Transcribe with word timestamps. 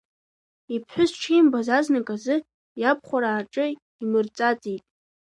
Иԥҳәыс 0.75 1.11
дшимбаз 1.17 1.67
азнык 1.77 2.07
азы 2.15 2.35
иабхәараа 2.81 3.41
рҿы 3.43 3.65
имырӡаӡеит. 4.03 4.83